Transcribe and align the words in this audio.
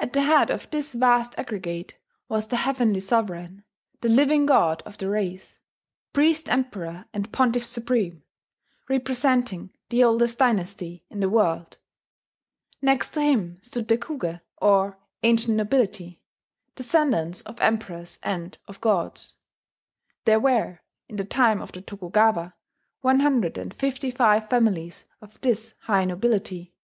At 0.00 0.12
the 0.12 0.22
head 0.22 0.50
of 0.50 0.68
this 0.72 0.92
vast 0.92 1.38
aggregate 1.38 1.96
was 2.28 2.48
the 2.48 2.56
Heavenly 2.56 2.98
Sovereign, 2.98 3.62
the 4.00 4.08
Living 4.08 4.44
God 4.44 4.82
of 4.84 4.98
the 4.98 5.08
race, 5.08 5.56
Priest 6.12 6.48
Emperor 6.48 7.04
and 7.14 7.30
Pontiff 7.32 7.64
Supreme, 7.64 8.24
representing 8.88 9.70
the 9.88 10.02
oldest 10.02 10.38
dynasty 10.40 11.04
in 11.10 11.20
the 11.20 11.28
world. 11.28 11.78
Next 12.82 13.10
to 13.10 13.20
him 13.20 13.62
stood 13.62 13.86
the 13.86 13.96
Kuge, 13.98 14.40
or 14.60 14.98
ancient 15.22 15.56
nobility, 15.56 16.20
descendants 16.74 17.40
of 17.42 17.60
emperors 17.60 18.18
and 18.24 18.58
of 18.66 18.80
gods. 18.80 19.36
There 20.24 20.40
were, 20.40 20.80
in 21.08 21.14
the 21.14 21.24
time 21.24 21.62
of 21.62 21.70
the 21.70 21.82
Tokugawa, 21.82 22.54
155 23.02 24.50
families 24.50 25.04
of 25.20 25.40
this 25.40 25.74
high 25.82 26.04
nobility. 26.04 26.74